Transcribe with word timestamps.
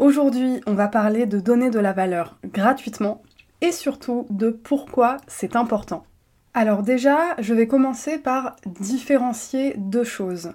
Aujourd'hui, 0.00 0.62
on 0.66 0.72
va 0.72 0.88
parler 0.88 1.26
de 1.26 1.40
donner 1.40 1.68
de 1.68 1.78
la 1.78 1.92
valeur 1.92 2.38
gratuitement 2.42 3.20
et 3.60 3.70
surtout 3.70 4.26
de 4.30 4.48
pourquoi 4.48 5.18
c'est 5.26 5.56
important. 5.56 6.06
Alors 6.54 6.82
déjà, 6.82 7.18
je 7.38 7.52
vais 7.52 7.66
commencer 7.66 8.16
par 8.16 8.56
différencier 8.64 9.74
deux 9.76 10.02
choses. 10.02 10.52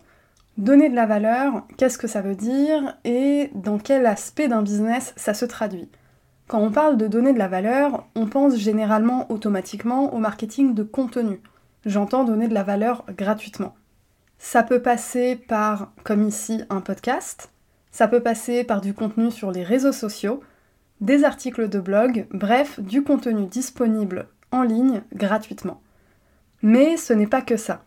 Donner 0.58 0.90
de 0.90 0.96
la 0.96 1.06
valeur, 1.06 1.68
qu'est-ce 1.78 2.00
que 2.00 2.08
ça 2.08 2.24
veut 2.24 2.34
dire 2.34 2.98
et 3.06 3.52
dans 3.54 3.78
quel 3.78 4.08
aspect 4.08 4.48
d'un 4.48 4.64
business 4.64 5.14
ça 5.16 5.36
se 5.36 5.46
traduit. 5.46 5.92
Quand 6.48 6.60
on 6.60 6.72
parle 6.72 6.98
de 6.98 7.06
donner 7.06 7.32
de 7.32 7.38
la 7.38 7.48
valeur, 7.48 8.08
on 8.16 8.26
pense 8.26 8.58
généralement 8.58 9.32
automatiquement 9.32 10.12
au 10.16 10.18
marketing 10.18 10.74
de 10.74 10.82
contenu. 10.82 11.40
J'entends 11.86 12.24
donner 12.24 12.48
de 12.48 12.56
la 12.56 12.64
valeur 12.64 13.06
gratuitement. 13.16 13.76
Ça 14.40 14.64
peut 14.64 14.82
passer 14.82 15.36
par, 15.36 15.94
comme 16.04 16.28
ici, 16.28 16.64
un 16.72 16.82
podcast, 16.82 17.52
ça 17.96 18.10
peut 18.10 18.20
passer 18.20 18.66
par 18.66 18.82
du 18.82 18.94
contenu 18.94 19.32
sur 19.32 19.54
les 19.54 19.64
réseaux 19.64 19.94
sociaux, 19.94 20.42
des 21.00 21.24
articles 21.24 21.70
de 21.70 21.80
blog, 21.80 22.28
bref, 22.30 22.78
du 22.82 23.04
contenu 23.04 23.46
disponible 23.46 24.28
en 24.52 24.64
ligne 24.64 25.02
gratuitement. 25.14 25.80
Mais 26.62 26.98
ce 26.98 27.14
n'est 27.14 27.26
pas 27.26 27.42
que 27.42 27.56
ça. 27.56 27.86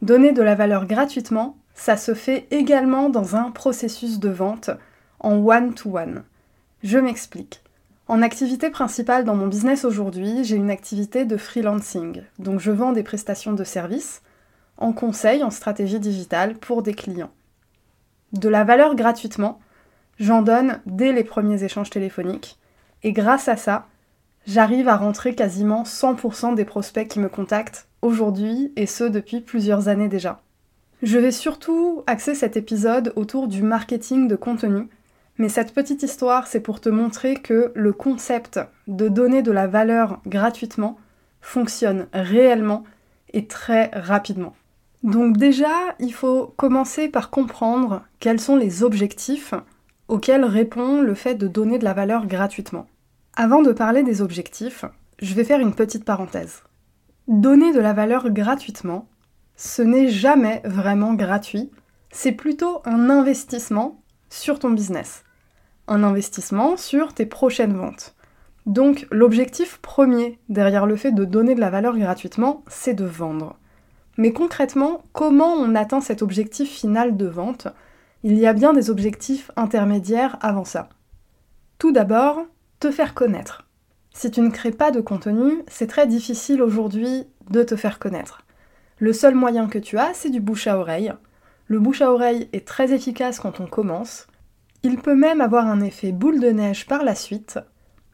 Donner 0.00 0.30
de 0.30 0.42
la 0.42 0.54
valeur 0.54 0.86
gratuitement, 0.86 1.56
ça 1.74 1.96
se 1.96 2.14
fait 2.14 2.46
également 2.52 3.08
dans 3.08 3.34
un 3.34 3.50
processus 3.50 4.20
de 4.20 4.28
vente 4.28 4.70
en 5.18 5.44
one-to-one. 5.44 6.22
Je 6.84 6.98
m'explique. 6.98 7.64
En 8.06 8.22
activité 8.22 8.70
principale 8.70 9.24
dans 9.24 9.34
mon 9.34 9.48
business 9.48 9.84
aujourd'hui, 9.84 10.44
j'ai 10.44 10.54
une 10.54 10.70
activité 10.70 11.24
de 11.24 11.36
freelancing. 11.36 12.22
Donc 12.38 12.60
je 12.60 12.70
vends 12.70 12.92
des 12.92 13.02
prestations 13.02 13.54
de 13.54 13.64
services 13.64 14.22
en 14.76 14.92
conseil 14.92 15.42
en 15.42 15.50
stratégie 15.50 15.98
digitale 15.98 16.54
pour 16.58 16.84
des 16.84 16.94
clients 16.94 17.32
de 18.32 18.48
la 18.48 18.64
valeur 18.64 18.94
gratuitement, 18.94 19.60
j'en 20.18 20.42
donne 20.42 20.80
dès 20.86 21.12
les 21.12 21.24
premiers 21.24 21.64
échanges 21.64 21.90
téléphoniques, 21.90 22.58
et 23.02 23.12
grâce 23.12 23.48
à 23.48 23.56
ça, 23.56 23.86
j'arrive 24.46 24.88
à 24.88 24.96
rentrer 24.96 25.34
quasiment 25.34 25.82
100% 25.82 26.54
des 26.54 26.64
prospects 26.64 27.08
qui 27.08 27.20
me 27.20 27.28
contactent 27.28 27.88
aujourd'hui, 28.00 28.72
et 28.76 28.86
ce 28.86 29.04
depuis 29.04 29.40
plusieurs 29.40 29.88
années 29.88 30.08
déjà. 30.08 30.40
Je 31.02 31.18
vais 31.18 31.32
surtout 31.32 32.04
axer 32.06 32.34
cet 32.34 32.56
épisode 32.56 33.12
autour 33.16 33.48
du 33.48 33.62
marketing 33.62 34.28
de 34.28 34.36
contenu, 34.36 34.88
mais 35.38 35.48
cette 35.48 35.74
petite 35.74 36.02
histoire, 36.02 36.46
c'est 36.46 36.60
pour 36.60 36.80
te 36.80 36.88
montrer 36.88 37.34
que 37.34 37.72
le 37.74 37.92
concept 37.92 38.60
de 38.86 39.08
donner 39.08 39.42
de 39.42 39.50
la 39.50 39.66
valeur 39.66 40.20
gratuitement 40.26 40.98
fonctionne 41.40 42.06
réellement 42.12 42.84
et 43.32 43.46
très 43.46 43.90
rapidement. 43.94 44.54
Donc 45.02 45.36
déjà, 45.36 45.96
il 45.98 46.14
faut 46.14 46.54
commencer 46.56 47.08
par 47.08 47.30
comprendre 47.30 48.02
quels 48.20 48.40
sont 48.40 48.56
les 48.56 48.84
objectifs 48.84 49.54
auxquels 50.08 50.44
répond 50.44 51.00
le 51.00 51.14
fait 51.14 51.34
de 51.34 51.48
donner 51.48 51.78
de 51.78 51.84
la 51.84 51.94
valeur 51.94 52.26
gratuitement. 52.26 52.86
Avant 53.34 53.62
de 53.62 53.72
parler 53.72 54.02
des 54.02 54.20
objectifs, 54.22 54.84
je 55.20 55.34
vais 55.34 55.44
faire 55.44 55.60
une 55.60 55.74
petite 55.74 56.04
parenthèse. 56.04 56.62
Donner 57.28 57.72
de 57.72 57.80
la 57.80 57.92
valeur 57.92 58.30
gratuitement, 58.30 59.08
ce 59.56 59.82
n'est 59.82 60.08
jamais 60.08 60.60
vraiment 60.64 61.14
gratuit, 61.14 61.70
c'est 62.10 62.32
plutôt 62.32 62.82
un 62.84 63.10
investissement 63.10 64.02
sur 64.28 64.58
ton 64.58 64.70
business. 64.70 65.24
Un 65.88 66.04
investissement 66.04 66.76
sur 66.76 67.14
tes 67.14 67.26
prochaines 67.26 67.76
ventes. 67.76 68.14
Donc 68.66 69.06
l'objectif 69.10 69.78
premier 69.78 70.38
derrière 70.48 70.86
le 70.86 70.96
fait 70.96 71.12
de 71.12 71.24
donner 71.24 71.54
de 71.54 71.60
la 71.60 71.70
valeur 71.70 71.96
gratuitement, 71.96 72.64
c'est 72.68 72.94
de 72.94 73.04
vendre. 73.04 73.56
Mais 74.18 74.32
concrètement, 74.32 75.02
comment 75.12 75.54
on 75.54 75.74
atteint 75.74 76.00
cet 76.00 76.22
objectif 76.22 76.70
final 76.70 77.16
de 77.16 77.26
vente? 77.26 77.68
Il 78.22 78.38
y 78.38 78.46
a 78.46 78.52
bien 78.52 78.72
des 78.72 78.90
objectifs 78.90 79.50
intermédiaires 79.56 80.36
avant 80.40 80.64
ça. 80.64 80.88
Tout 81.78 81.92
d'abord, 81.92 82.44
te 82.78 82.90
faire 82.90 83.14
connaître. 83.14 83.66
Si 84.14 84.30
tu 84.30 84.40
ne 84.40 84.50
crées 84.50 84.72
pas 84.72 84.90
de 84.90 85.00
contenu, 85.00 85.62
c'est 85.66 85.86
très 85.86 86.06
difficile 86.06 86.62
aujourd'hui 86.62 87.24
de 87.50 87.62
te 87.62 87.76
faire 87.76 87.98
connaître. 87.98 88.42
Le 88.98 89.12
seul 89.12 89.34
moyen 89.34 89.66
que 89.66 89.78
tu 89.78 89.98
as, 89.98 90.14
c'est 90.14 90.30
du 90.30 90.40
bouche 90.40 90.66
à 90.66 90.78
oreille. 90.78 91.12
Le 91.66 91.80
bouche 91.80 92.02
à 92.02 92.12
oreille 92.12 92.48
est 92.52 92.66
très 92.66 92.92
efficace 92.92 93.40
quand 93.40 93.60
on 93.60 93.66
commence. 93.66 94.26
Il 94.82 94.98
peut 94.98 95.14
même 95.14 95.40
avoir 95.40 95.66
un 95.66 95.80
effet 95.80 96.12
boule 96.12 96.40
de 96.40 96.50
neige 96.50 96.86
par 96.86 97.02
la 97.02 97.14
suite, 97.14 97.58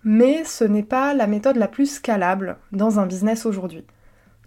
mais 0.05 0.45
ce 0.45 0.65
n'est 0.65 0.83
pas 0.83 1.13
la 1.15 1.27
méthode 1.27 1.57
la 1.57 1.69
plus 1.69 1.87
scalable 1.87 2.57
dans 2.73 3.01
un 3.01 3.07
business 3.07 3.47
aujourd'hui. 3.47 3.85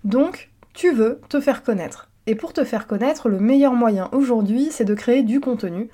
Donc, 0.03 0.50
tu 0.73 0.91
veux 0.91 1.19
te 1.29 1.39
faire 1.39 1.63
connaître. 1.63 2.09
Et 2.27 2.35
pour 2.35 2.53
te 2.53 2.63
faire 2.63 2.87
connaître, 2.87 3.29
le 3.29 3.39
meilleur 3.39 3.73
moyen 3.73 4.09
aujourd'hui, 4.11 4.69
c'est 4.71 4.85
de 4.85 4.93
créer 4.93 5.23
du 5.23 5.39
contenu, 5.39 5.89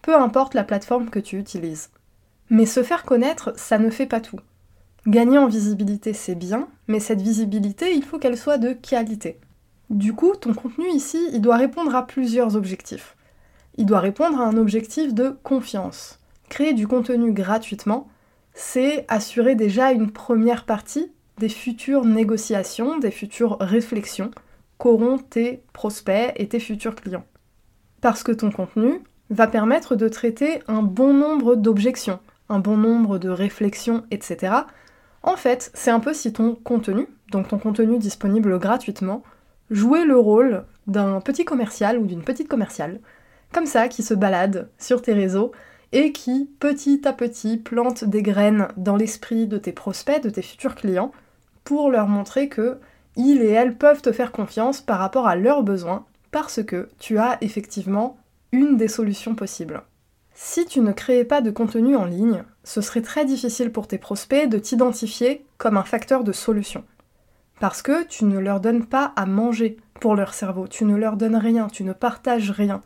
peu 0.00 0.16
importe 0.16 0.54
la 0.54 0.64
plateforme 0.64 1.10
que 1.10 1.18
tu 1.18 1.38
utilises. 1.38 1.90
Mais 2.50 2.66
se 2.66 2.82
faire 2.82 3.04
connaître, 3.04 3.52
ça 3.56 3.78
ne 3.78 3.90
fait 3.90 4.06
pas 4.06 4.20
tout. 4.20 4.40
Gagner 5.06 5.38
en 5.38 5.48
visibilité, 5.48 6.12
c'est 6.12 6.36
bien, 6.36 6.68
mais 6.86 7.00
cette 7.00 7.20
visibilité, 7.20 7.94
il 7.94 8.04
faut 8.04 8.18
qu'elle 8.18 8.38
soit 8.38 8.58
de 8.58 8.72
qualité. 8.72 9.40
Du 9.90 10.12
coup, 10.12 10.34
ton 10.36 10.54
contenu 10.54 10.88
ici, 10.88 11.18
il 11.32 11.40
doit 11.40 11.56
répondre 11.56 11.94
à 11.94 12.06
plusieurs 12.06 12.56
objectifs. 12.56 13.16
Il 13.76 13.86
doit 13.86 14.00
répondre 14.00 14.40
à 14.40 14.44
un 14.44 14.56
objectif 14.56 15.12
de 15.12 15.36
confiance. 15.42 16.20
Créer 16.48 16.72
du 16.72 16.86
contenu 16.86 17.32
gratuitement, 17.32 18.08
c'est 18.54 19.04
assurer 19.08 19.54
déjà 19.54 19.90
une 19.92 20.10
première 20.10 20.64
partie 20.64 21.10
des 21.38 21.48
futures 21.48 22.04
négociations, 22.04 22.98
des 22.98 23.10
futures 23.10 23.56
réflexions 23.60 24.30
qu'auront 24.78 25.18
tes 25.18 25.62
prospects 25.72 26.32
et 26.36 26.48
tes 26.48 26.60
futurs 26.60 26.94
clients. 26.94 27.24
Parce 28.00 28.22
que 28.22 28.32
ton 28.32 28.50
contenu 28.50 29.00
va 29.30 29.46
permettre 29.46 29.96
de 29.96 30.08
traiter 30.08 30.60
un 30.68 30.82
bon 30.82 31.14
nombre 31.14 31.54
d'objections, 31.54 32.20
un 32.48 32.58
bon 32.58 32.76
nombre 32.76 33.18
de 33.18 33.28
réflexions, 33.28 34.04
etc. 34.10 34.54
En 35.22 35.36
fait, 35.36 35.70
c'est 35.74 35.90
un 35.90 36.00
peu 36.00 36.12
si 36.12 36.32
ton 36.32 36.54
contenu, 36.56 37.06
donc 37.30 37.48
ton 37.48 37.58
contenu 37.58 37.98
disponible 37.98 38.58
gratuitement, 38.58 39.22
jouait 39.70 40.04
le 40.04 40.18
rôle 40.18 40.64
d'un 40.86 41.20
petit 41.20 41.44
commercial 41.44 41.98
ou 41.98 42.06
d'une 42.06 42.22
petite 42.22 42.48
commerciale, 42.48 43.00
comme 43.52 43.66
ça, 43.66 43.88
qui 43.88 44.02
se 44.02 44.14
balade 44.14 44.68
sur 44.78 45.02
tes 45.02 45.12
réseaux 45.12 45.52
et 45.92 46.12
qui, 46.12 46.50
petit 46.58 47.06
à 47.06 47.12
petit, 47.12 47.56
plante 47.56 48.04
des 48.04 48.22
graines 48.22 48.68
dans 48.76 48.96
l'esprit 48.96 49.46
de 49.46 49.58
tes 49.58 49.72
prospects, 49.72 50.22
de 50.22 50.30
tes 50.30 50.42
futurs 50.42 50.74
clients, 50.74 51.12
pour 51.64 51.90
leur 51.90 52.08
montrer 52.08 52.48
que 52.48 52.78
ils 53.16 53.42
et 53.42 53.50
elles 53.50 53.76
peuvent 53.76 54.02
te 54.02 54.12
faire 54.12 54.32
confiance 54.32 54.80
par 54.80 54.98
rapport 54.98 55.26
à 55.26 55.36
leurs 55.36 55.62
besoins, 55.62 56.06
parce 56.30 56.62
que 56.62 56.88
tu 56.98 57.18
as 57.18 57.36
effectivement 57.42 58.16
une 58.52 58.76
des 58.76 58.88
solutions 58.88 59.34
possibles. 59.34 59.82
Si 60.34 60.64
tu 60.64 60.80
ne 60.80 60.92
créais 60.92 61.24
pas 61.24 61.42
de 61.42 61.50
contenu 61.50 61.94
en 61.94 62.06
ligne, 62.06 62.42
ce 62.64 62.80
serait 62.80 63.02
très 63.02 63.24
difficile 63.24 63.70
pour 63.70 63.86
tes 63.86 63.98
prospects 63.98 64.48
de 64.48 64.58
t'identifier 64.58 65.44
comme 65.58 65.76
un 65.76 65.84
facteur 65.84 66.24
de 66.24 66.32
solution. 66.32 66.84
Parce 67.60 67.82
que 67.82 68.04
tu 68.04 68.24
ne 68.24 68.38
leur 68.38 68.60
donnes 68.60 68.86
pas 68.86 69.12
à 69.14 69.26
manger 69.26 69.76
pour 70.00 70.16
leur 70.16 70.34
cerveau, 70.34 70.66
tu 70.66 70.84
ne 70.84 70.96
leur 70.96 71.16
donnes 71.16 71.36
rien, 71.36 71.68
tu 71.68 71.84
ne 71.84 71.92
partages 71.92 72.50
rien. 72.50 72.82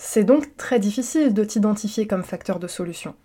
C'est 0.00 0.22
donc 0.22 0.56
très 0.56 0.78
difficile 0.78 1.34
de 1.34 1.42
t'identifier 1.42 2.06
comme 2.06 2.22
facteur 2.22 2.60
de 2.60 2.68
solution. 2.68 3.16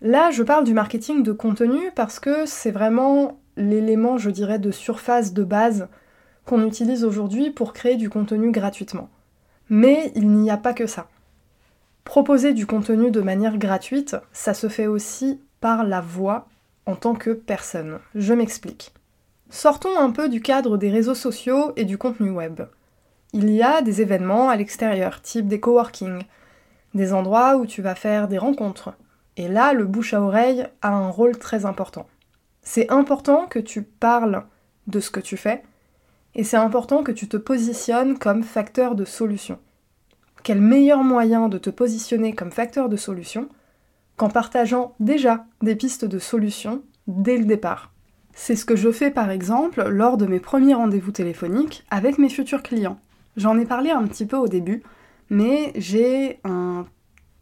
Là, 0.00 0.30
je 0.30 0.44
parle 0.44 0.64
du 0.64 0.72
marketing 0.72 1.24
de 1.24 1.32
contenu 1.32 1.90
parce 1.96 2.20
que 2.20 2.46
c'est 2.46 2.70
vraiment 2.70 3.40
l'élément, 3.56 4.16
je 4.16 4.30
dirais, 4.30 4.60
de 4.60 4.70
surface 4.70 5.32
de 5.32 5.42
base 5.42 5.88
qu'on 6.46 6.64
utilise 6.64 7.04
aujourd'hui 7.04 7.50
pour 7.50 7.72
créer 7.72 7.96
du 7.96 8.10
contenu 8.10 8.52
gratuitement. 8.52 9.10
Mais 9.68 10.12
il 10.14 10.28
n'y 10.28 10.52
a 10.52 10.56
pas 10.56 10.72
que 10.72 10.86
ça. 10.86 11.08
Proposer 12.04 12.54
du 12.54 12.64
contenu 12.64 13.10
de 13.10 13.20
manière 13.20 13.58
gratuite, 13.58 14.16
ça 14.32 14.54
se 14.54 14.68
fait 14.68 14.86
aussi 14.86 15.40
par 15.60 15.82
la 15.82 16.00
voix 16.00 16.46
en 16.86 16.94
tant 16.94 17.14
que 17.14 17.30
personne. 17.30 17.98
Je 18.14 18.34
m'explique. 18.34 18.94
Sortons 19.50 19.98
un 19.98 20.12
peu 20.12 20.28
du 20.28 20.40
cadre 20.40 20.76
des 20.76 20.90
réseaux 20.90 21.16
sociaux 21.16 21.72
et 21.74 21.84
du 21.84 21.98
contenu 21.98 22.30
web. 22.30 22.62
Il 23.36 23.50
y 23.50 23.64
a 23.64 23.82
des 23.82 24.00
événements 24.00 24.48
à 24.48 24.54
l'extérieur, 24.54 25.20
type 25.20 25.48
des 25.48 25.58
coworking, 25.58 26.22
des 26.94 27.12
endroits 27.12 27.56
où 27.56 27.66
tu 27.66 27.82
vas 27.82 27.96
faire 27.96 28.28
des 28.28 28.38
rencontres. 28.38 28.94
Et 29.36 29.48
là, 29.48 29.72
le 29.72 29.86
bouche 29.86 30.14
à 30.14 30.22
oreille 30.22 30.68
a 30.82 30.92
un 30.94 31.08
rôle 31.08 31.36
très 31.36 31.66
important. 31.66 32.06
C'est 32.62 32.92
important 32.92 33.46
que 33.46 33.58
tu 33.58 33.82
parles 33.82 34.44
de 34.86 35.00
ce 35.00 35.10
que 35.10 35.18
tu 35.18 35.36
fais 35.36 35.64
et 36.36 36.44
c'est 36.44 36.56
important 36.56 37.02
que 37.02 37.10
tu 37.10 37.26
te 37.26 37.36
positionnes 37.36 38.18
comme 38.20 38.44
facteur 38.44 38.94
de 38.94 39.04
solution. 39.04 39.58
Quel 40.44 40.60
meilleur 40.60 41.02
moyen 41.02 41.48
de 41.48 41.58
te 41.58 41.70
positionner 41.70 42.36
comme 42.36 42.52
facteur 42.52 42.88
de 42.88 42.96
solution 42.96 43.48
qu'en 44.16 44.28
partageant 44.28 44.94
déjà 45.00 45.44
des 45.60 45.74
pistes 45.74 46.04
de 46.04 46.20
solutions 46.20 46.84
dès 47.08 47.36
le 47.36 47.46
départ? 47.46 47.90
C'est 48.32 48.54
ce 48.54 48.64
que 48.64 48.76
je 48.76 48.92
fais 48.92 49.10
par 49.10 49.32
exemple 49.32 49.82
lors 49.88 50.18
de 50.18 50.26
mes 50.26 50.38
premiers 50.38 50.74
rendez-vous 50.74 51.10
téléphoniques 51.10 51.84
avec 51.90 52.18
mes 52.18 52.28
futurs 52.28 52.62
clients. 52.62 53.00
J'en 53.36 53.58
ai 53.58 53.64
parlé 53.64 53.90
un 53.90 54.06
petit 54.06 54.26
peu 54.26 54.36
au 54.36 54.48
début, 54.48 54.82
mais 55.30 55.72
j'ai 55.76 56.40
un 56.44 56.86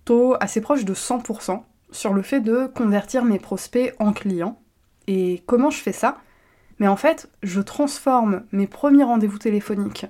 taux 0.05 0.35
assez 0.41 0.61
proche 0.61 0.85
de 0.85 0.95
100% 0.95 1.63
sur 1.91 2.13
le 2.15 2.23
fait 2.23 2.41
de 2.41 2.67
convertir 2.67 3.25
mes 3.25 3.39
prospects 3.39 3.95
en 3.99 4.13
clients. 4.13 4.59
Et 5.07 5.43
comment 5.47 5.71
je 5.71 5.79
fais 5.79 5.93
ça? 5.93 6.17
Mais 6.79 6.89
en 6.89 6.97
fait, 6.97 7.31
je 7.43 7.61
transforme 7.61 8.43
mes 8.53 8.67
premiers 8.67 9.05
rendez-vous 9.05 9.39
téléphoniques, 9.39 10.07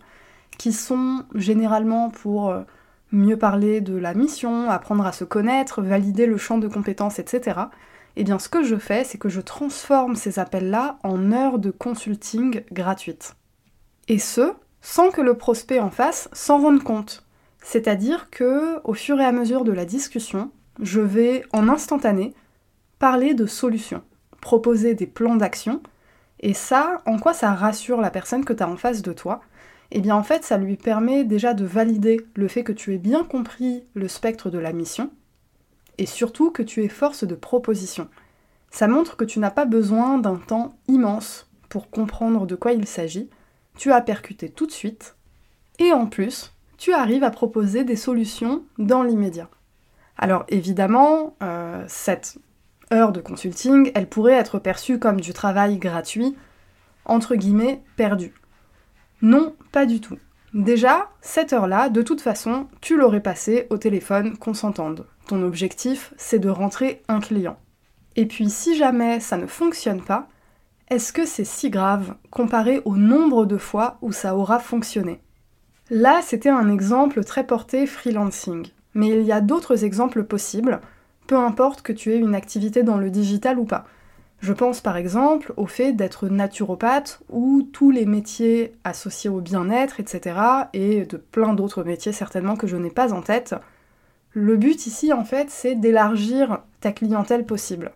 qui 0.59 0.73
sont 0.73 1.25
généralement 1.35 2.11
pour 2.11 2.51
euh, 2.51 2.63
mieux 3.11 3.37
parler 3.37 3.81
de 3.81 3.97
la 3.97 4.15
mission, 4.15 4.71
apprendre 4.71 5.07
à 5.07 5.13
se 5.13 5.25
connaître, 5.25 5.83
valider 5.83 6.27
le 6.27 6.37
champ 6.37 6.59
de 6.59 6.69
compétences, 6.69 7.19
etc. 7.19 7.61
Eh 8.17 8.25
bien, 8.25 8.39
ce 8.39 8.49
que 8.49 8.63
je 8.63 8.77
fais, 8.77 9.05
c'est 9.05 9.19
que 9.19 9.29
je 9.29 9.41
transforme 9.41 10.17
ces 10.17 10.39
appels-là 10.39 10.99
en 11.03 11.33
heures 11.33 11.59
de 11.59 11.71
consulting 11.71 12.63
gratuites. 12.71 13.35
Et 14.09 14.19
ce, 14.19 14.53
sans 14.83 15.11
que 15.11 15.23
le 15.23 15.35
prospect 15.35 15.81
en 15.81 15.91
face 15.91 16.29
s'en 16.33 16.61
rende 16.61 16.83
compte. 16.83 17.25
C'est-à-dire 17.63 18.29
que, 18.31 18.81
au 18.85 18.93
fur 18.93 19.21
et 19.21 19.25
à 19.25 19.33
mesure 19.33 19.65
de 19.65 19.73
la 19.73 19.85
discussion, 19.85 20.51
je 20.81 21.01
vais 21.01 21.45
en 21.53 21.69
instantané 21.69 22.35
parler 22.99 23.35
de 23.35 23.47
solutions, 23.47 24.03
proposer 24.41 24.95
des 24.95 25.07
plans 25.07 25.37
d'action, 25.37 25.81
et 26.41 26.55
ça, 26.55 27.01
en 27.07 27.19
quoi 27.19 27.33
ça 27.33 27.53
rassure 27.53 28.01
la 28.01 28.11
personne 28.11 28.45
que 28.45 28.53
tu 28.53 28.63
as 28.63 28.69
en 28.69 28.77
face 28.77 29.03
de 29.03 29.13
toi? 29.13 29.41
Eh 29.93 30.01
bien 30.01 30.17
en 30.17 30.25
fait, 30.25 30.45
ça 30.45 30.57
lui 30.57 30.77
permet 30.77 31.23
déjà 31.23 31.55
de 31.55 31.65
valider 31.65 32.27
le 32.35 32.49
fait 32.49 32.65
que 32.65 32.73
tu 32.73 32.93
aies 32.95 32.99
bien 32.99 33.23
compris 33.23 33.85
le 33.95 34.09
spectre 34.09 34.51
de 34.51 34.59
la 34.59 34.73
mission, 34.73 35.11
et 35.99 36.07
surtout 36.07 36.51
que 36.51 36.63
tu 36.63 36.83
es 36.83 36.89
force 36.89 37.25
de 37.25 37.37
proposition. 37.37 38.09
Ça 38.71 38.89
montre 38.89 39.17
que 39.17 39.25
tu 39.25 39.39
n'as 39.39 39.51
pas 39.51 39.67
besoin 39.67 40.19
d'un 40.19 40.37
temps 40.37 40.75
immense 40.89 41.49
pour 41.69 41.91
comprendre 41.91 42.47
de 42.47 42.57
quoi 42.57 42.73
il 42.73 42.87
s'agit, 42.87 43.31
tu 43.77 43.93
as 43.93 44.01
percuté 44.01 44.49
tout 44.49 44.67
de 44.67 44.73
suite, 44.73 45.17
et 45.79 45.93
en 45.93 46.07
plus, 46.07 46.53
tu 46.79 46.93
arrives 46.93 47.25
à 47.25 47.31
proposer 47.31 47.85
des 47.85 47.97
solutions 47.97 48.65
dans 48.79 49.03
l'immédiat. 49.03 49.49
Alors 50.17 50.45
évidemment, 50.49 51.37
euh, 51.43 51.85
cette 51.89 52.39
heure 52.93 53.13
de 53.13 53.21
consulting, 53.21 53.91
elle 53.95 54.09
pourrait 54.09 54.35
être 54.35 54.59
perçue 54.59 54.99
comme 54.99 55.21
du 55.21 55.33
travail 55.33 55.79
gratuit, 55.79 56.37
entre 57.05 57.35
guillemets, 57.35 57.83
perdu. 57.97 58.35
Non, 59.23 59.55
pas 59.71 59.87
du 59.87 60.01
tout. 60.01 60.19
Déjà, 60.55 61.09
cette 61.23 61.53
heure-là, 61.53 61.89
de 61.89 62.03
toute 62.03 62.21
façon, 62.21 62.67
tu 62.81 62.97
l'aurais 62.97 63.23
passée 63.23 63.67
au 63.71 63.79
téléphone 63.79 64.37
qu'on 64.37 64.53
s'entende. 64.53 65.07
Ton 65.27 65.43
objectif, 65.43 66.13
c'est 66.19 66.39
de 66.39 66.51
rentrer 66.51 67.03
un 67.09 67.21
client. 67.21 67.59
Et 68.17 68.27
puis 68.27 68.51
si 68.51 68.77
jamais 68.77 69.21
ça 69.21 69.39
ne 69.39 69.47
fonctionne 69.47 70.03
pas, 70.03 70.29
est-ce 70.93 71.15
que 71.15 71.25
c'est 71.25 71.47
si 71.47 71.71
grave 71.71 72.17
comparé 72.31 72.83
au 72.85 72.99
nombre 72.99 73.47
de 73.47 73.57
fois 73.57 73.97
où 74.03 74.13
ça 74.13 74.37
aura 74.37 74.59
fonctionné? 74.59 75.23
Là, 75.89 76.21
c'était 76.23 76.51
un 76.51 76.71
exemple 76.71 77.25
très 77.25 77.47
porté 77.47 77.87
freelancing. 77.87 78.67
Mais 78.93 79.09
il 79.09 79.23
y 79.23 79.33
a 79.33 79.41
d'autres 79.41 79.85
exemples 79.85 80.23
possibles, 80.23 80.83
peu 81.27 81.39
importe 81.39 81.81
que 81.81 81.95
tu 81.95 82.13
aies 82.13 82.19
une 82.19 82.35
activité 82.35 82.83
dans 82.83 82.99
le 82.99 83.09
digital 83.09 83.59
ou 83.59 83.65
pas. 83.65 83.87
Je 84.41 84.53
pense 84.53 84.83
par 84.83 84.99
exemple 84.99 85.55
au 85.57 85.67
fait 85.67 85.95
d'être 85.95 86.29
naturopathe 86.29 87.23
ou 87.31 87.67
tous 87.73 87.91
les 87.91 88.05
métiers 88.05 88.75
associés 88.85 89.31
au 89.31 89.41
bien-être, 89.41 89.99
etc. 89.99 90.37
et 90.75 91.07
de 91.07 91.17
plein 91.17 91.55
d'autres 91.55 91.85
métiers 91.85 92.13
certainement 92.13 92.57
que 92.57 92.67
je 92.67 92.77
n'ai 92.77 92.91
pas 92.91 93.15
en 93.15 93.23
tête. 93.23 93.55
Le 94.33 94.59
but 94.59 94.87
ici 94.87 95.11
en 95.11 95.25
fait 95.25 95.49
c'est 95.49 95.75
d'élargir 95.75 96.59
ta 96.81 96.93
clientèle 96.93 97.47
possible. 97.47 97.93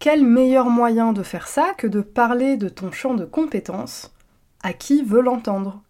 Quel 0.00 0.24
meilleur 0.24 0.70
moyen 0.70 1.12
de 1.12 1.22
faire 1.22 1.46
ça 1.46 1.74
que 1.76 1.86
de 1.86 2.00
parler 2.00 2.56
de 2.56 2.70
ton 2.70 2.90
champ 2.90 3.12
de 3.12 3.26
compétences 3.26 4.10
à 4.62 4.72
qui 4.72 5.02
veut 5.02 5.20
l'entendre? 5.20 5.82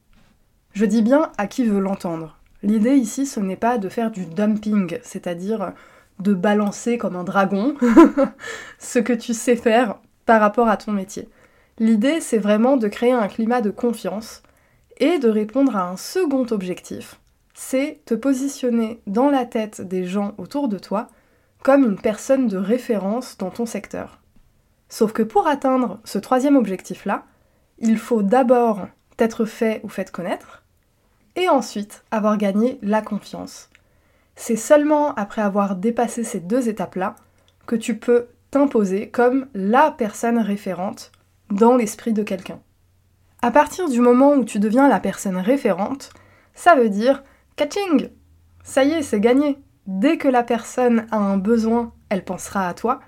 Je 0.72 0.84
dis 0.84 1.00
bien 1.00 1.30
à 1.38 1.46
qui 1.46 1.64
veut 1.64 1.78
l'entendre. 1.78 2.36
L'idée 2.64 2.96
ici, 2.96 3.24
ce 3.24 3.38
n'est 3.38 3.54
pas 3.54 3.78
de 3.78 3.88
faire 3.88 4.10
du 4.10 4.26
dumping, 4.26 4.98
c'est-à-dire 5.04 5.74
de 6.18 6.34
balancer 6.34 6.98
comme 6.98 7.14
un 7.14 7.22
dragon 7.22 7.76
ce 8.80 8.98
que 8.98 9.12
tu 9.12 9.32
sais 9.32 9.54
faire 9.54 9.94
par 10.26 10.40
rapport 10.40 10.66
à 10.66 10.76
ton 10.76 10.90
métier. 10.90 11.28
L'idée, 11.78 12.20
c'est 12.20 12.38
vraiment 12.38 12.76
de 12.76 12.88
créer 12.88 13.12
un 13.12 13.28
climat 13.28 13.60
de 13.60 13.70
confiance 13.70 14.42
et 14.98 15.20
de 15.20 15.28
répondre 15.28 15.76
à 15.76 15.88
un 15.88 15.96
second 15.96 16.46
objectif, 16.50 17.20
c'est 17.54 18.00
te 18.06 18.14
positionner 18.14 19.00
dans 19.06 19.30
la 19.30 19.44
tête 19.44 19.80
des 19.82 20.04
gens 20.04 20.34
autour 20.36 20.66
de 20.66 20.80
toi 20.80 21.10
comme 21.62 21.84
une 21.84 22.00
personne 22.00 22.46
de 22.46 22.56
référence 22.56 23.36
dans 23.38 23.50
ton 23.50 23.66
secteur. 23.66 24.20
Sauf 24.88 25.12
que 25.12 25.22
pour 25.22 25.46
atteindre 25.46 26.00
ce 26.04 26.18
troisième 26.18 26.56
objectif-là, 26.56 27.24
il 27.78 27.98
faut 27.98 28.22
d'abord 28.22 28.88
t'être 29.16 29.44
fait 29.44 29.80
ou 29.84 29.88
fait 29.88 30.10
connaître, 30.10 30.62
et 31.36 31.48
ensuite 31.48 32.04
avoir 32.10 32.36
gagné 32.36 32.78
la 32.82 33.02
confiance. 33.02 33.70
C'est 34.34 34.56
seulement 34.56 35.14
après 35.14 35.42
avoir 35.42 35.76
dépassé 35.76 36.24
ces 36.24 36.40
deux 36.40 36.68
étapes-là 36.68 37.16
que 37.66 37.76
tu 37.76 37.98
peux 37.98 38.26
t'imposer 38.50 39.10
comme 39.10 39.46
la 39.54 39.90
personne 39.90 40.38
référente 40.38 41.12
dans 41.50 41.76
l'esprit 41.76 42.12
de 42.12 42.22
quelqu'un. 42.22 42.60
À 43.42 43.50
partir 43.50 43.88
du 43.88 44.00
moment 44.00 44.34
où 44.34 44.44
tu 44.44 44.58
deviens 44.58 44.88
la 44.88 45.00
personne 45.00 45.36
référente, 45.36 46.10
ça 46.54 46.74
veut 46.74 46.90
dire 46.90 47.22
catching 47.56 48.10
Ça 48.62 48.84
y 48.84 48.92
est, 48.92 49.02
c'est 49.02 49.20
gagné 49.20 49.58
Dès 49.92 50.19
que 50.19 50.28
la 50.28 50.44
personne 50.44 51.06
a 51.10 51.19
un 51.19 51.37
besoin, 51.37 51.92
elle 52.10 52.25
pensera 52.25 52.69
à 52.69 52.75
toi, 52.75 53.00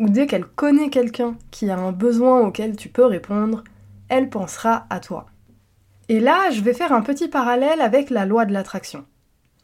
ou 0.00 0.08
dès 0.08 0.26
qu'elle 0.26 0.44
connaît 0.44 0.90
quelqu'un 0.90 1.36
qui 1.52 1.70
a 1.70 1.78
un 1.78 1.92
besoin 1.92 2.40
auquel 2.40 2.74
tu 2.74 2.88
peux 2.88 3.04
répondre, 3.04 3.62
elle 4.08 4.28
pensera 4.28 4.84
à 4.90 4.98
toi. 4.98 5.26
Et 6.08 6.18
là, 6.18 6.50
je 6.50 6.60
vais 6.60 6.74
faire 6.74 6.92
un 6.92 7.02
petit 7.02 7.28
parallèle 7.28 7.80
avec 7.80 8.10
la 8.10 8.26
loi 8.26 8.46
de 8.46 8.52
l'attraction. 8.52 9.04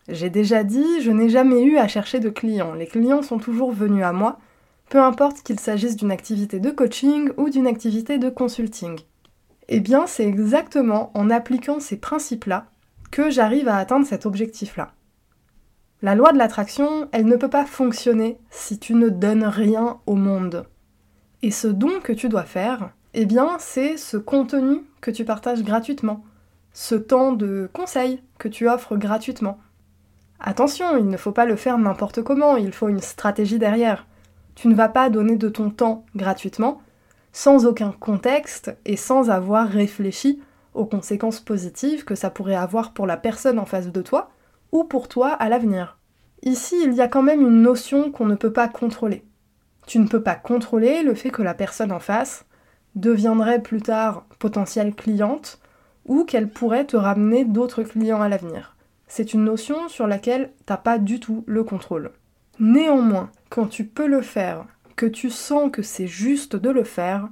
J'ai 0.09 0.31
déjà 0.31 0.63
dit, 0.63 1.01
je 1.03 1.11
n'ai 1.11 1.29
jamais 1.29 1.61
eu 1.65 1.77
à 1.77 1.89
chercher 1.89 2.21
de 2.21 2.31
clients. 2.31 2.73
Les 2.73 2.87
clients 2.87 3.23
sont 3.23 3.39
toujours 3.39 3.73
venus 3.73 4.05
à 4.05 4.13
moi, 4.13 4.39
peu 4.91 5.03
importe 5.03 5.43
qu'il 5.43 5.59
s'agisse 5.59 5.97
d'une 5.97 6.13
activité 6.13 6.61
de 6.61 6.71
coaching 6.71 7.31
ou 7.37 7.51
d'une 7.51 7.67
activité 7.67 8.19
de 8.19 8.31
consulting. 8.31 8.97
Eh 9.69 9.81
bien, 9.81 10.07
c'est 10.07 10.25
exactement 10.25 11.11
en 11.15 11.31
appliquant 11.31 11.81
ces 11.81 11.97
principes-là 11.97 12.67
que 13.11 13.29
j'arrive 13.29 13.67
à 13.67 13.77
atteindre 13.77 14.07
cet 14.07 14.25
objectif-là. 14.25 14.93
La 16.03 16.15
loi 16.15 16.33
de 16.33 16.39
l'attraction, 16.39 17.11
elle 17.13 17.27
ne 17.27 17.37
peut 17.37 17.51
pas 17.51 17.67
fonctionner 17.67 18.39
si 18.51 18.79
tu 18.79 18.95
ne 18.95 19.11
donnes 19.11 19.45
rien 19.45 19.99
au 20.07 20.15
monde. 20.15 20.67
Et 21.43 21.51
ce 21.51 21.69
don 21.69 22.01
que 22.03 22.15
tu 22.15 22.31
dois 22.31 22.45
faire, 22.45 22.93
eh 23.13 23.27
bien, 23.27 23.57
c'est 23.59 23.99
ce 23.99 24.17
contenu 24.17 24.83
que 25.03 25.11
tu 25.11 25.27
partages 25.27 25.63
gratuitement, 25.63 26.25
ce 26.73 26.95
temps 26.95 27.33
de 27.33 27.69
conseil 27.75 28.23
que 28.39 28.49
tu 28.49 28.67
offres 28.67 28.97
gratuitement. 28.97 29.59
Attention, 30.41 30.97
il 30.97 31.07
ne 31.07 31.19
faut 31.19 31.33
pas 31.33 31.45
le 31.45 31.57
faire 31.57 31.77
n'importe 31.77 32.23
comment, 32.23 32.57
il 32.57 32.73
faut 32.73 32.89
une 32.89 33.01
stratégie 33.01 33.59
derrière. 33.59 34.07
Tu 34.55 34.69
ne 34.69 34.75
vas 34.75 34.89
pas 34.89 35.11
donner 35.11 35.37
de 35.37 35.51
ton 35.51 35.69
temps 35.69 36.07
gratuitement, 36.17 36.81
sans 37.33 37.67
aucun 37.67 37.93
contexte 37.93 38.75
et 38.87 38.97
sans 38.97 39.29
avoir 39.29 39.69
réfléchi 39.69 40.41
aux 40.73 40.87
conséquences 40.87 41.41
positives 41.41 42.05
que 42.05 42.15
ça 42.15 42.31
pourrait 42.31 42.55
avoir 42.55 42.95
pour 42.95 43.07
la 43.07 43.19
personne 43.19 43.59
en 43.59 43.67
face 43.67 43.93
de 43.93 44.01
toi 44.01 44.31
ou 44.73 44.85
pour 44.85 45.09
toi 45.09 45.29
à 45.29 45.49
l'avenir. 45.49 46.00
Ici, 46.43 46.77
il 46.85 46.95
y 46.95 47.03
a 47.03 47.09
quand 47.09 47.23
même 47.23 47.43
une 47.43 47.63
notion 47.63 48.11
qu'on 48.11 48.27
ne 48.27 48.35
peut 48.35 48.53
pas 48.53 48.69
contrôler. 48.69 49.25
Tu 49.87 49.99
ne 49.99 50.07
peux 50.07 50.23
pas 50.23 50.37
contrôler 50.37 51.03
le 51.03 51.15
fait 51.15 51.31
que 51.31 51.43
la 51.43 51.55
personne 51.55 51.93
en 51.93 52.01
face 52.01 52.47
deviendrait 52.95 53.63
plus 53.63 53.83
tard 53.83 54.25
potentielle 54.39 54.95
cliente 54.95 55.61
ou 56.07 56.25
qu'elle 56.25 56.49
pourrait 56.49 56.87
te 56.87 56.97
ramener 56.97 57.45
d'autres 57.45 57.83
clients 57.83 58.23
à 58.23 58.29
l'avenir. 58.29 58.77
C'est 59.07 59.35
une 59.35 59.45
notion 59.45 59.89
sur 59.89 60.07
laquelle 60.07 60.53
t'as 60.67 60.77
pas 60.77 60.99
du 60.99 61.21
tout 61.21 61.45
le 61.47 61.63
contrôle. 61.63 62.13
Néanmoins, 62.59 63.31
quand 63.49 63.67
tu 63.67 63.85
peux 63.85 64.07
le 64.07 64.23
faire, 64.23 64.65
que 64.97 65.07
tu 65.07 65.31
sens 65.31 65.71
que 65.71 65.83
c'est 65.83 66.07
juste 66.07 66.57
de 66.57 66.71
le 66.71 66.85
faire, 66.85 67.29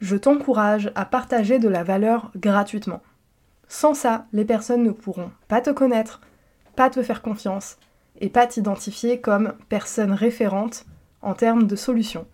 je 0.00 0.16
t'encourage 0.16 0.90
à 0.94 1.04
partager 1.04 1.58
de 1.58 1.68
la 1.68 1.84
valeur 1.84 2.30
gratuitement. 2.36 3.02
Sans 3.68 3.94
ça, 3.94 4.26
les 4.32 4.44
personnes 4.44 4.82
ne 4.82 4.90
pourront 4.90 5.30
pas 5.46 5.60
te 5.60 5.70
connaître, 5.70 6.20
pas 6.74 6.90
te 6.90 7.02
faire 7.02 7.22
confiance 7.22 7.78
et 8.20 8.28
pas 8.28 8.46
t'identifier 8.46 9.20
comme 9.20 9.54
personne 9.68 10.12
référente 10.12 10.84
en 11.22 11.34
termes 11.34 11.66
de 11.66 11.76
solutions. 11.76 12.26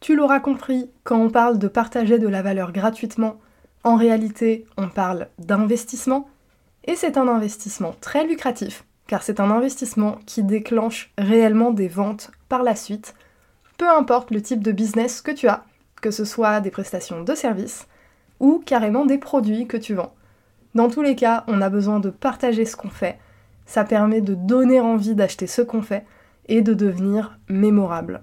Tu 0.00 0.16
l'auras 0.16 0.40
compris, 0.40 0.90
quand 1.02 1.18
on 1.18 1.30
parle 1.30 1.58
de 1.58 1.68
partager 1.68 2.18
de 2.18 2.28
la 2.28 2.42
valeur 2.42 2.72
gratuitement, 2.72 3.40
en 3.84 3.96
réalité, 3.96 4.66
on 4.76 4.88
parle 4.88 5.28
d'investissement, 5.38 6.28
et 6.84 6.96
c'est 6.96 7.16
un 7.16 7.28
investissement 7.28 7.94
très 8.00 8.26
lucratif, 8.26 8.84
car 9.06 9.22
c'est 9.22 9.40
un 9.40 9.50
investissement 9.50 10.18
qui 10.26 10.42
déclenche 10.42 11.12
réellement 11.18 11.70
des 11.70 11.88
ventes 11.88 12.30
par 12.48 12.62
la 12.62 12.76
suite, 12.76 13.14
peu 13.78 13.88
importe 13.88 14.30
le 14.30 14.42
type 14.42 14.62
de 14.62 14.72
business 14.72 15.20
que 15.20 15.32
tu 15.32 15.48
as, 15.48 15.64
que 16.00 16.10
ce 16.10 16.24
soit 16.24 16.60
des 16.60 16.70
prestations 16.70 17.22
de 17.22 17.34
services 17.34 17.86
ou 18.40 18.62
carrément 18.64 19.06
des 19.06 19.18
produits 19.18 19.66
que 19.66 19.76
tu 19.76 19.94
vends. 19.94 20.14
Dans 20.74 20.90
tous 20.90 21.02
les 21.02 21.16
cas, 21.16 21.44
on 21.46 21.62
a 21.62 21.70
besoin 21.70 22.00
de 22.00 22.10
partager 22.10 22.64
ce 22.64 22.76
qu'on 22.76 22.90
fait, 22.90 23.18
ça 23.66 23.84
permet 23.84 24.20
de 24.20 24.34
donner 24.34 24.80
envie 24.80 25.14
d'acheter 25.14 25.46
ce 25.46 25.62
qu'on 25.62 25.82
fait, 25.82 26.04
et 26.48 26.62
de 26.62 26.74
devenir 26.74 27.38
mémorable. 27.48 28.22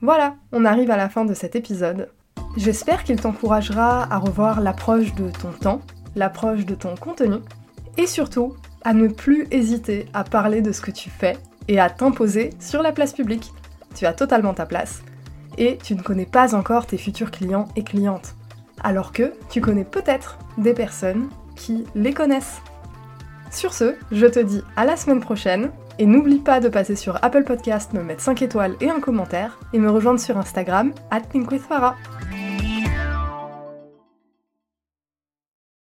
Voilà, 0.00 0.34
on 0.52 0.64
arrive 0.64 0.90
à 0.90 0.96
la 0.96 1.08
fin 1.08 1.24
de 1.24 1.34
cet 1.34 1.56
épisode. 1.56 2.10
J'espère 2.56 3.04
qu'il 3.04 3.20
t'encouragera 3.20 4.12
à 4.12 4.18
revoir 4.18 4.60
l'approche 4.60 5.14
de 5.14 5.30
ton 5.30 5.50
temps, 5.50 5.80
l'approche 6.14 6.64
de 6.64 6.74
ton 6.74 6.94
contenu, 6.94 7.36
et 7.96 8.06
surtout 8.06 8.54
à 8.82 8.92
ne 8.92 9.08
plus 9.08 9.46
hésiter 9.50 10.06
à 10.12 10.24
parler 10.24 10.60
de 10.60 10.72
ce 10.72 10.80
que 10.80 10.90
tu 10.90 11.10
fais 11.10 11.36
et 11.68 11.80
à 11.80 11.90
t'imposer 11.90 12.50
sur 12.60 12.82
la 12.82 12.92
place 12.92 13.12
publique. 13.12 13.52
Tu 13.94 14.06
as 14.06 14.12
totalement 14.12 14.54
ta 14.54 14.66
place 14.66 15.02
et 15.56 15.78
tu 15.82 15.94
ne 15.94 16.02
connais 16.02 16.26
pas 16.26 16.54
encore 16.54 16.86
tes 16.86 16.98
futurs 16.98 17.30
clients 17.30 17.68
et 17.76 17.82
clientes. 17.82 18.34
Alors 18.82 19.12
que 19.12 19.32
tu 19.48 19.60
connais 19.60 19.84
peut-être 19.84 20.38
des 20.58 20.74
personnes 20.74 21.28
qui 21.56 21.84
les 21.94 22.12
connaissent. 22.12 22.60
Sur 23.54 23.72
ce, 23.72 23.94
je 24.10 24.26
te 24.26 24.40
dis 24.40 24.62
à 24.74 24.84
la 24.84 24.96
semaine 24.96 25.20
prochaine 25.20 25.70
et 26.00 26.06
n'oublie 26.06 26.40
pas 26.40 26.58
de 26.58 26.68
passer 26.68 26.96
sur 26.96 27.22
Apple 27.22 27.44
Podcast, 27.44 27.92
me 27.92 28.02
mettre 28.02 28.20
5 28.20 28.42
étoiles 28.42 28.74
et 28.80 28.90
un 28.90 28.98
commentaire 28.98 29.60
et 29.72 29.78
me 29.78 29.90
rejoindre 29.90 30.18
sur 30.18 30.36
Instagram 30.36 30.92
at. 31.12 31.22